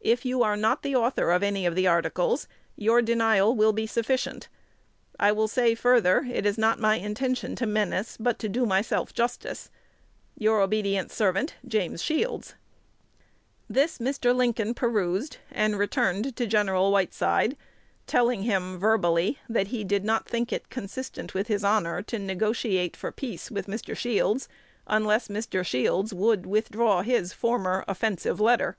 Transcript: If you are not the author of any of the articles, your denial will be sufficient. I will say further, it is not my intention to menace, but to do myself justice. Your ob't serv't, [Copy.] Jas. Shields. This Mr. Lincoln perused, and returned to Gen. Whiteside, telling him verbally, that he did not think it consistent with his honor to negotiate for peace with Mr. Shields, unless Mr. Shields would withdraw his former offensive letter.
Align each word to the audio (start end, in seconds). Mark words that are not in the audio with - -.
If 0.00 0.24
you 0.24 0.42
are 0.42 0.56
not 0.56 0.82
the 0.82 0.96
author 0.96 1.30
of 1.30 1.44
any 1.44 1.66
of 1.66 1.76
the 1.76 1.86
articles, 1.86 2.48
your 2.74 3.00
denial 3.00 3.54
will 3.54 3.72
be 3.72 3.86
sufficient. 3.86 4.48
I 5.20 5.30
will 5.30 5.46
say 5.46 5.76
further, 5.76 6.26
it 6.28 6.44
is 6.44 6.58
not 6.58 6.80
my 6.80 6.96
intention 6.96 7.54
to 7.54 7.64
menace, 7.64 8.16
but 8.18 8.40
to 8.40 8.48
do 8.48 8.66
myself 8.66 9.14
justice. 9.14 9.70
Your 10.36 10.62
ob't 10.62 11.12
serv't, 11.12 11.54
[Copy.] 11.62 11.68
Jas. 11.90 12.02
Shields. 12.02 12.56
This 13.70 13.98
Mr. 13.98 14.34
Lincoln 14.34 14.74
perused, 14.74 15.36
and 15.52 15.78
returned 15.78 16.34
to 16.34 16.44
Gen. 16.48 16.66
Whiteside, 16.66 17.56
telling 18.08 18.42
him 18.42 18.80
verbally, 18.80 19.38
that 19.48 19.68
he 19.68 19.84
did 19.84 20.04
not 20.04 20.28
think 20.28 20.52
it 20.52 20.70
consistent 20.70 21.34
with 21.34 21.46
his 21.46 21.62
honor 21.62 22.02
to 22.02 22.18
negotiate 22.18 22.96
for 22.96 23.12
peace 23.12 23.48
with 23.48 23.68
Mr. 23.68 23.96
Shields, 23.96 24.48
unless 24.88 25.28
Mr. 25.28 25.64
Shields 25.64 26.12
would 26.12 26.46
withdraw 26.46 27.02
his 27.02 27.32
former 27.32 27.84
offensive 27.86 28.40
letter. 28.40 28.76